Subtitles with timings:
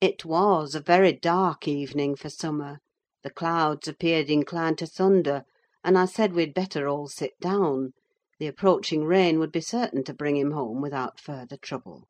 [0.00, 2.78] It was a very dark evening for summer:
[3.24, 5.42] the clouds appeared inclined to thunder,
[5.82, 7.94] and I said we'd better all sit down:
[8.38, 12.06] the approaching rain would be certain to bring him home without further trouble.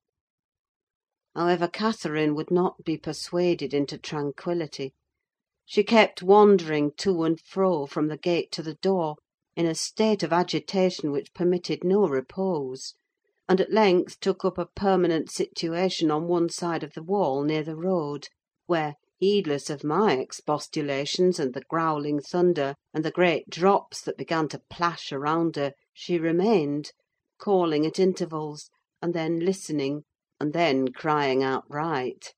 [1.35, 4.93] However, Catherine would not be persuaded into tranquillity.
[5.64, 9.16] She kept wandering to and fro from the gate to the door,
[9.57, 12.93] in a state of agitation which permitted no repose;
[13.49, 17.63] and at length took up a permanent situation on one side of the wall, near
[17.63, 18.29] the road,
[18.67, 24.49] where, heedless of my expostulations, and the growling thunder, and the great drops that began
[24.49, 26.93] to plash around her, she remained,
[27.39, 28.69] calling at intervals,
[29.00, 30.03] and then listening,
[30.39, 32.34] and then crying outright.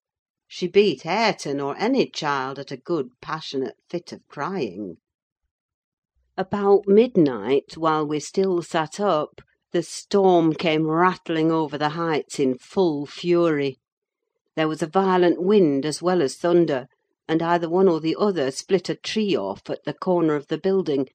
[0.47, 4.97] She beat Hareton, or any child, at a good passionate fit of crying.
[6.37, 9.41] About midnight, while we still sat up,
[9.73, 13.79] the storm came rattling over the heights in full fury.
[14.57, 16.89] There was a violent wind as well as thunder,
[17.29, 20.59] and either one or the other split a tree off at the corner of the
[20.59, 21.09] building: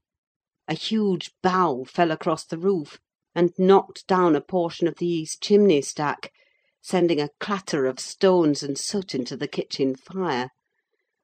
[0.69, 2.97] a huge bough fell across the roof,
[3.35, 6.31] and knocked down a portion of the east chimney stack,
[6.81, 10.49] sending a clatter of stones and soot into the kitchen fire.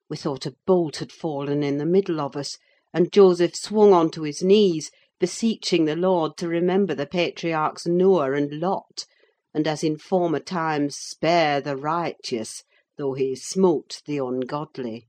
[0.09, 2.57] We thought a bolt had fallen in the middle of us,
[2.93, 4.91] and Joseph swung on to his knees,
[5.21, 9.05] beseeching the Lord to remember the patriarchs Noah and Lot,
[9.53, 12.63] and, as in former times, spare the righteous,
[12.97, 15.05] though he smote the ungodly.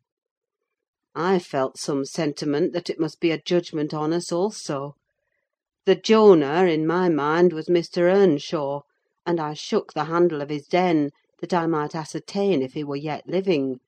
[1.15, 4.97] I felt some sentiment that it must be a judgment on us also.
[5.87, 8.03] The Jonah, in my mind, was Mr.
[8.03, 8.83] Earnshaw,
[9.25, 12.97] and I shook the handle of his den, that I might ascertain if he were
[12.97, 13.81] yet living.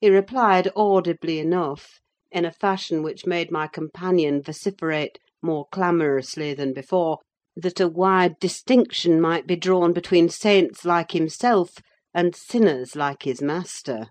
[0.00, 1.98] He replied audibly enough,
[2.30, 7.18] in a fashion which made my companion vociferate more clamorously than before,
[7.56, 11.78] that a wide distinction might be drawn between saints like himself
[12.14, 14.08] and sinners like his master.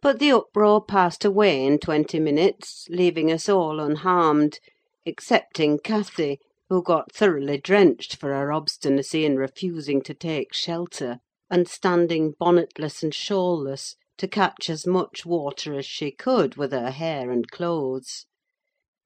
[0.00, 4.58] But the uproar passed away in twenty minutes, leaving us all unharmed,
[5.06, 11.18] excepting Cathy, who got thoroughly drenched for her obstinacy in refusing to take shelter,
[11.50, 16.90] and standing bonnetless and shawlless to catch as much water as she could with her
[16.90, 18.26] hair and clothes.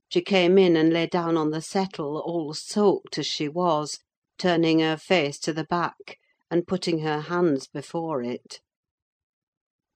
[0.08, 3.98] She came in and lay down on the settle, all soaked as she was,
[4.38, 6.18] turning her face to the back,
[6.48, 8.60] and putting her hands before it.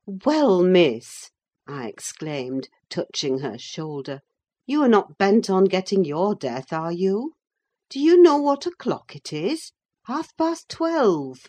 [0.07, 1.31] "Well, Miss,"
[1.69, 4.21] I exclaimed, touching her shoulder,
[4.67, 7.35] "you are not bent on getting your death, are you?
[7.89, 9.71] Do you know what o'clock it is?
[10.07, 11.47] Half past twelve.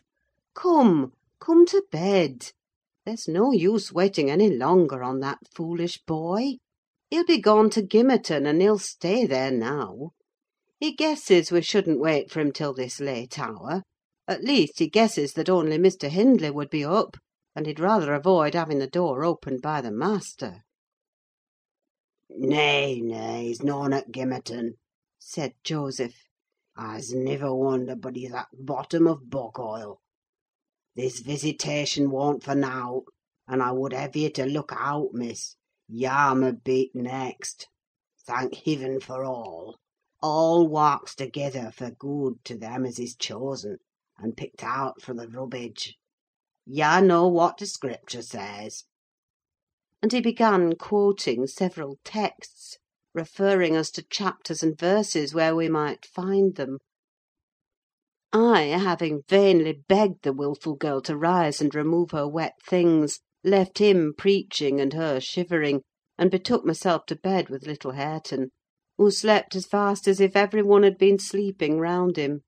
[0.53, 2.51] Come, come to bed.
[3.05, 6.57] There's no use waiting any longer on that foolish boy.
[7.11, 10.13] He'll be gone to Gimmerton, and he'll stay there now.
[10.79, 13.83] He guesses we shouldn't wait for him till this late hour:
[14.29, 16.07] at least, he guesses that only Mr.
[16.07, 17.17] Hindley would be up,
[17.53, 20.63] and he'd rather avoid having the door opened by the master."
[22.29, 24.75] "Nay, nay, he's noan at Gimmerton,"
[25.19, 26.15] said Joseph.
[26.77, 29.99] "I's niver wonder but he's at bottom of Buckhoyle.
[30.95, 33.03] This visitation worn't for nowt,
[33.49, 35.57] and I would hev ye to look out, Miss.
[35.93, 37.67] Yarm 'ud be't next.
[38.25, 39.77] Thank Hivin for all!
[40.21, 43.79] All warks together for good to them as is chosen,
[44.17, 45.97] and picked out fro' the rubbidge.
[46.65, 48.85] Yah know what t' Scripture says."
[50.01, 52.77] And he began quoting several texts,
[53.13, 56.77] referring us to chapters and verses where we might find them.
[58.31, 63.79] I, having vainly begged the wilful girl to rise and remove her wet things, left
[63.79, 65.81] him preaching and her shivering,
[66.17, 68.49] and betook myself to bed with little Hareton,
[68.97, 72.41] who slept as fast as if every one had been sleeping round him.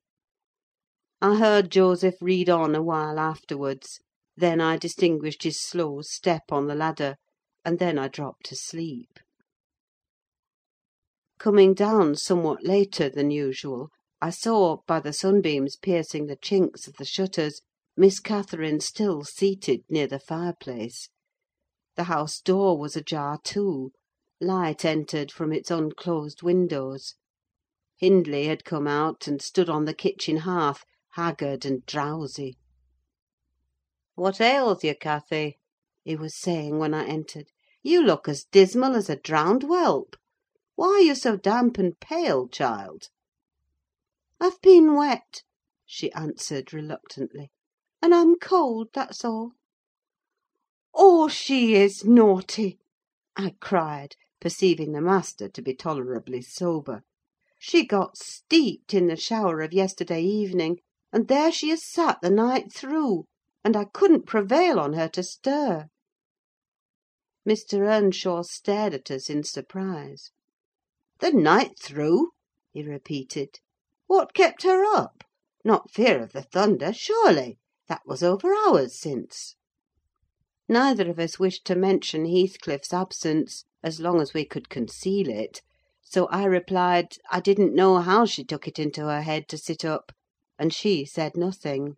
[1.22, 4.00] I heard Joseph read on a while afterwards;
[4.36, 7.16] then I distinguished his slow step on the ladder,
[7.66, 9.20] and then I dropped to sleep.
[11.40, 13.90] Coming down somewhat later than usual,
[14.22, 17.62] I saw, by the sunbeams piercing the chinks of the shutters,
[17.96, 21.10] Miss Catherine still seated near the fireplace.
[21.96, 23.92] The house door was ajar too:
[24.42, 27.14] light entered from its unclosed windows.
[27.96, 32.58] Hindley had come out, and stood on the kitchen hearth, haggard and drowsy.
[34.16, 35.60] "What ails you, Cathy?"
[36.04, 37.52] he was saying when I entered.
[37.84, 40.16] "You look as dismal as a drowned whelp.
[40.74, 43.10] Why are you so damp and pale, child?"
[44.40, 45.44] "I've been wet,"
[45.86, 47.52] she answered reluctantly,
[48.04, 49.54] "and I'm cold, that's all."
[50.94, 52.78] "Oh, she is naughty!"
[53.38, 57.04] I cried, perceiving the master to be tolerably sober.
[57.58, 60.80] "She got steeped in the shower of yesterday evening,
[61.14, 63.24] and there she has sat the night through.
[63.64, 65.88] and I couldn't prevail on her to stir.
[67.48, 67.88] Mr.
[67.88, 70.32] Earnshaw stared at us in surprise.
[71.20, 72.32] "The night through?"
[72.74, 73.62] he repeated.
[74.08, 75.24] "What kept her up?
[75.64, 77.60] Not fear of the thunder, surely?
[77.90, 79.58] That was over hours since."
[80.70, 85.62] Neither of us wished to mention Heathcliff's absence, as long as we could conceal it;
[86.02, 89.84] so I replied, I didn't know how she took it into her head to sit
[89.84, 90.14] up,
[90.58, 91.98] and she said nothing.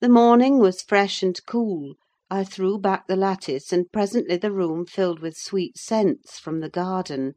[0.00, 1.96] The morning was fresh and cool:
[2.30, 6.70] I threw back the lattice, and presently the room filled with sweet scents from the
[6.70, 7.34] garden.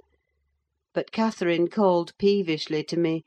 [0.93, 3.23] But Catherine called peevishly to me,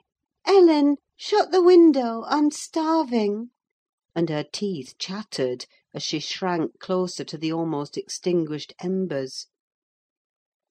[0.47, 3.51] "Ellen, shut the window: I'm starving!"
[4.16, 9.49] And her teeth chattered as she shrank closer to the almost extinguished embers.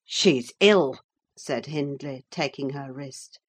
[0.02, 1.00] "She's ill,"
[1.36, 3.40] said Hindley, taking her wrist.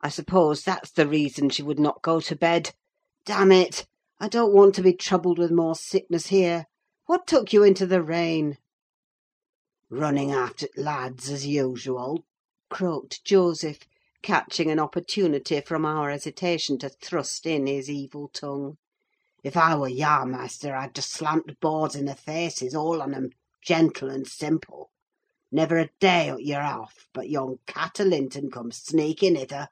[0.00, 2.74] "I suppose that's the reason she would not go to bed.
[3.24, 3.88] Damn it!
[4.20, 6.66] I don't want to be troubled with more sickness here.
[7.06, 8.56] What took you into the rain?"
[9.88, 12.24] "Running after lads, as usual,"
[12.68, 13.80] croaked Joseph,
[14.22, 18.76] catching an opportunity from our hesitation to thrust in his evil tongue.
[19.42, 23.14] "If I were yah, master, I'd just slant the boards in their faces, all on
[23.14, 23.30] 'em,
[23.62, 24.90] gentle and simple.
[25.50, 29.70] Never a day ut you're off, but young Catter Linton comes sneaking hither;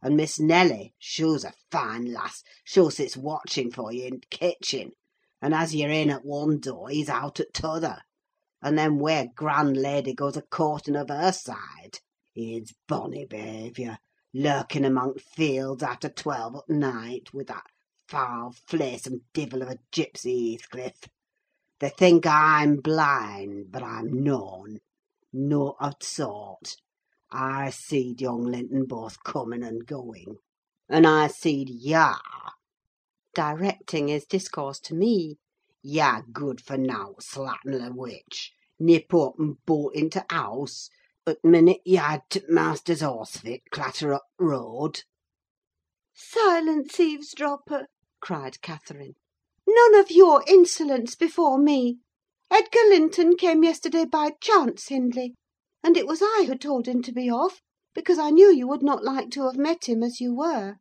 [0.00, 4.92] and Miss Nelly, shoo's a fine lass, shoo sits watching for ye in t' kitchen,
[5.42, 8.02] and as you're in at one door, he's out at t'other;
[8.62, 11.98] and then where grand lady goes a courting of her side.
[12.36, 13.98] It's bonny behaviour,
[14.32, 17.66] lurking among fields after twelve o' night, with that
[18.08, 21.10] foul, fleysome divil of a gipsy Heathcliff.
[21.78, 24.78] They think I'm blind, but I'm noan:
[25.30, 26.76] nought o' t' sort.
[27.30, 30.38] I seed young Linton both coming and going.
[30.88, 32.16] And I seed yah,"
[33.34, 35.36] directing his discourse to me,
[35.82, 40.88] "yah good for nowt slatternly witch, nip up and bolt into t' house,
[41.26, 45.02] at t' minute you had t' master's horse fit clatter up t' road."
[46.14, 47.86] "Silence, eavesdropper!"
[48.20, 49.14] Cried Catherine.
[49.64, 51.98] "None of your insolence before me!
[52.50, 55.36] Edgar Linton came yesterday by chance, Hindley;
[55.84, 57.60] and it was I who told him to be off,
[57.94, 60.78] because I knew you would not like to have met him as you were."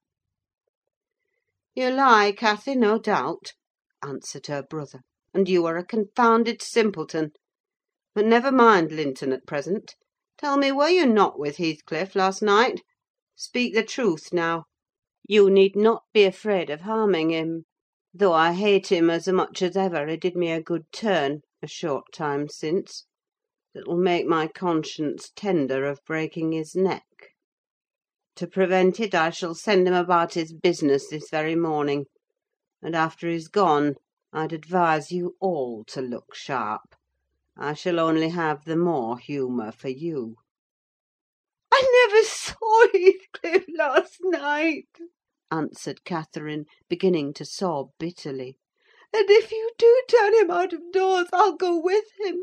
[1.76, 3.54] "You lie, Cathy, no doubt,"
[4.02, 5.02] answered her brother;
[5.32, 7.34] "and you are a confounded simpleton.
[8.16, 9.94] But never mind Linton at present.
[10.40, 12.82] Tell me, were you not with Heathcliff last night?
[13.36, 14.64] Speak the truth, now.
[15.30, 17.66] You need not be afraid of harming him;
[18.14, 21.68] though I hate him as much as ever he did me a good turn, a
[21.68, 23.06] short time since,
[23.74, 27.04] that will make my conscience tender of breaking his neck.
[28.36, 32.06] To prevent it, I shall send him about his business this very morning;
[32.82, 33.96] and after he's gone,
[34.32, 36.96] I'd advise you all to look sharp.
[37.58, 40.38] I shall only have the more humour for you."
[41.70, 44.88] "I never saw Heathcliff last night,"
[45.50, 48.58] answered Catherine, beginning to sob bitterly;
[49.14, 52.42] "and if you do turn him out of doors, I'll go with him.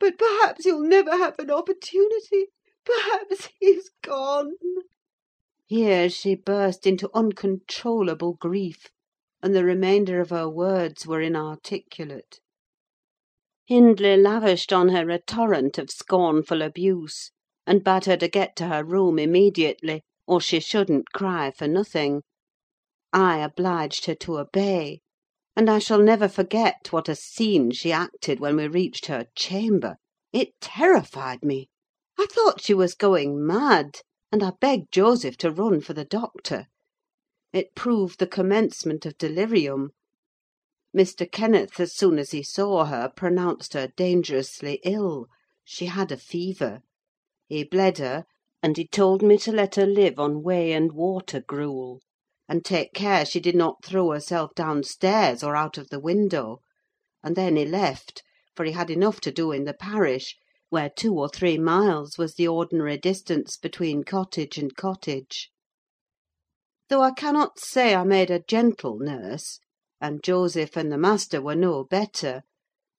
[0.00, 2.48] But perhaps you'll never have an opportunity:
[2.84, 4.56] perhaps he's gone."
[5.64, 8.88] Here she burst into uncontrollable grief,
[9.40, 12.40] and the remainder of her words were inarticulate.
[13.64, 17.30] Hindley lavished on her a torrent of scornful abuse,
[17.64, 22.20] and bade her to get to her room immediately, or she shouldn't cry for nothing.
[23.14, 25.00] I obliged her to obey;
[25.56, 29.96] and I shall never forget what a scene she acted when we reached her chamber.
[30.30, 31.70] It terrified me.
[32.18, 36.66] I thought she was going mad, and I begged Joseph to run for the doctor.
[37.54, 39.92] It proved the commencement of delirium.
[40.94, 41.30] Mr.
[41.32, 45.28] Kenneth, as soon as he saw her, pronounced her dangerously ill:
[45.64, 46.82] she had a fever.
[47.48, 48.26] He bled her,
[48.60, 52.00] and he told me to let her live on whey and water gruel,
[52.48, 56.58] and take care she did not throw herself downstairs or out of the window;
[57.22, 58.24] and then he left,
[58.56, 60.34] for he had enough to do in the parish,
[60.70, 65.52] where two or three miles was the ordinary distance between cottage and cottage.
[66.88, 69.60] Though I cannot say I made a gentle nurse,
[70.00, 72.42] and Joseph and the master were no better,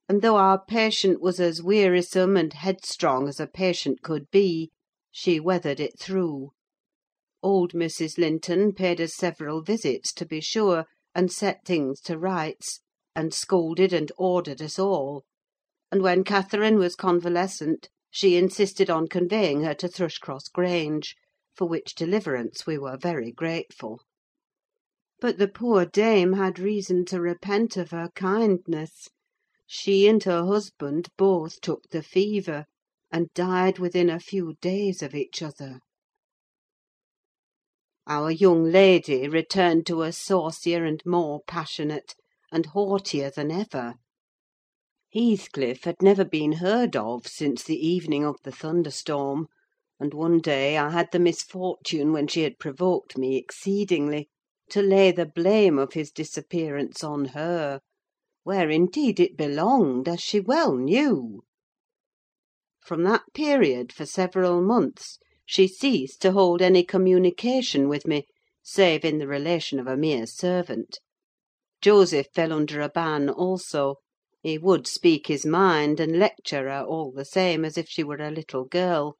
[0.07, 4.71] and though our patient was as wearisome and headstrong as a patient could be,
[5.11, 6.51] she weathered it through.
[7.41, 8.19] Old Mrs.
[8.19, 10.85] Linton paid us several visits, to be sure,
[11.15, 12.81] and set things to rights,
[13.15, 15.25] and scolded and ordered us all;
[15.91, 21.15] and when Catherine was convalescent, she insisted on conveying her to Thrushcross Grange,
[21.55, 24.01] for which deliverance we were very grateful.
[25.19, 29.09] But the poor dame had reason to repent of her kindness:
[29.65, 32.65] she and her husband both took the fever,
[33.11, 35.79] and died within a few days of each other.
[38.05, 42.13] Our young lady returned to us saucier and more passionate,
[42.51, 43.95] and haughtier than ever.
[45.11, 49.47] Heathcliff had never been heard of since the evening of the thunderstorm;
[49.99, 54.29] and one day I had the misfortune, when she had provoked me exceedingly,
[54.69, 57.81] to lay the blame of his disappearance on her,
[58.43, 61.41] where indeed it belonged, as she well knew.
[62.85, 68.25] From that period, for several months, she ceased to hold any communication with me,
[68.63, 70.99] save in the relation of a mere servant.
[71.81, 73.95] Joseph fell under a ban also:
[74.41, 78.15] he would speak his mind, and lecture her all the same as if she were
[78.21, 79.17] a little girl;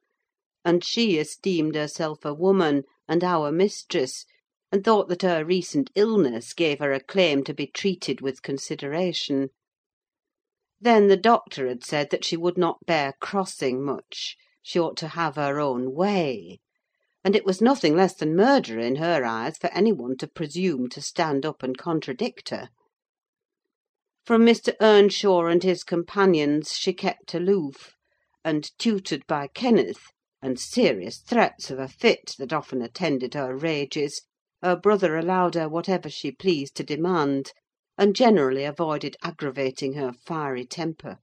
[0.64, 4.24] and she esteemed herself a woman, and our mistress,
[4.72, 9.50] and thought that her recent illness gave her a claim to be treated with consideration.
[10.82, 15.08] Then the doctor had said that she would not bear crossing much: she ought to
[15.08, 16.58] have her own way;
[17.22, 20.88] and it was nothing less than murder in her eyes for any one to presume
[20.88, 22.70] to stand up and contradict her.
[24.24, 24.74] From Mr.
[24.80, 27.92] Earnshaw and his companions she kept aloof;
[28.42, 30.06] and, tutored by Kenneth,
[30.40, 34.22] and serious threats of a fit that often attended her rages,
[34.62, 37.52] her brother allowed her whatever she pleased to demand,
[38.00, 41.18] and generally avoided aggravating her fiery temper.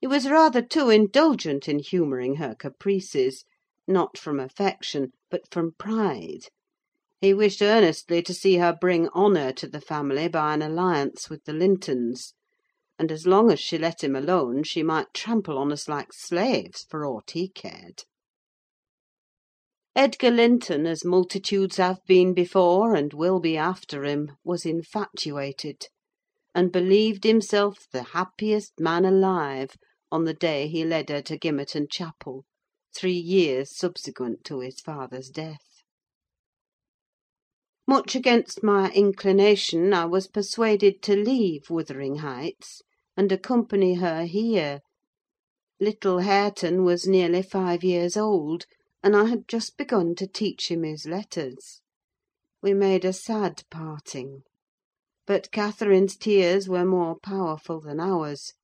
[0.00, 3.44] He was rather too indulgent in humouring her caprices;
[3.86, 6.48] not from affection, but from pride:
[7.20, 11.44] he wished earnestly to see her bring honour to the family by an alliance with
[11.44, 12.34] the Lintons;
[12.98, 16.82] and as long as she let him alone, she might trample on us like slaves,
[16.90, 18.02] for aught he cared.
[19.96, 25.86] Edgar Linton, as multitudes have been before, and will be after him, was infatuated,
[26.54, 29.78] and believed himself the happiest man alive
[30.12, 32.44] on the day he led her to Gimmerton Chapel,
[32.94, 35.82] three years subsequent to his father's death.
[37.86, 42.82] Much against my inclination, I was persuaded to leave Wuthering Heights,
[43.16, 44.80] and accompany her here.
[45.80, 48.66] Little Hareton was nearly five years old,
[49.02, 51.82] and I had just begun to teach him his letters.
[52.62, 54.40] We made a sad parting;
[55.26, 58.54] but Catherine's tears were more powerful than ours.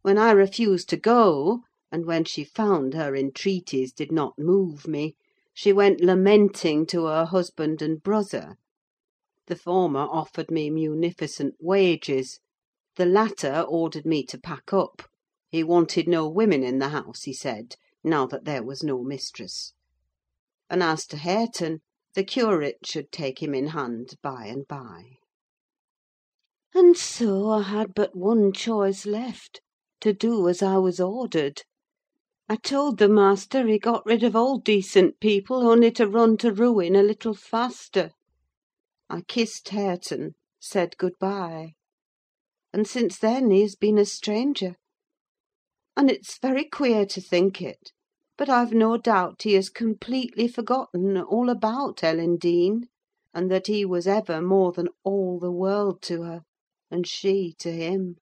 [0.00, 5.16] When I refused to go, and when she found her entreaties did not move me,
[5.52, 8.56] she went lamenting to her husband and brother.
[9.48, 12.40] The former offered me munificent wages;
[12.96, 15.02] the latter ordered me to pack up:
[15.50, 17.76] he wanted no women in the house, he said,
[18.06, 19.72] now that there was no mistress;
[20.70, 21.80] and as to Hareton,
[22.14, 25.16] the curate should take him in hand by and by.
[26.72, 31.62] And so I had but one choice left—to do as I was ordered.
[32.48, 36.52] I told the master he got rid of all decent people only to run to
[36.52, 38.12] ruin a little faster.
[39.10, 41.72] I kissed Hareton, said good bye;
[42.72, 44.76] and since then he has been a stranger.
[45.96, 47.90] And it's very queer to think it,
[48.36, 52.88] but I've no doubt he has completely forgotten all about Ellen Dean,
[53.32, 56.42] and that he was ever more than all the world to her,
[56.90, 58.16] and she to him.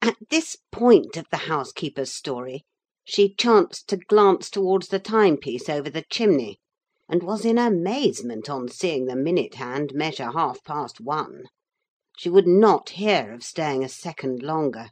[0.00, 2.64] At this point of the housekeeper's story,
[3.04, 6.58] she chanced to glance towards the timepiece over the chimney,
[7.08, 11.44] and was in amazement on seeing the minute hand measure half past one.
[12.16, 14.90] She would not hear of staying a second longer.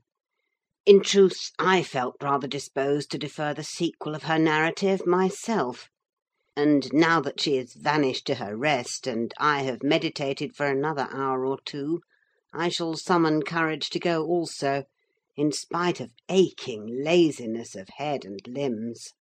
[0.86, 5.90] In truth, I felt rather disposed to defer the sequel of her narrative myself;
[6.54, 11.08] and now that she has vanished to her rest, and I have meditated for another
[11.10, 12.02] hour or two,
[12.54, 14.84] I shall summon courage to go also,
[15.36, 19.12] in spite of aching laziness of head and limbs.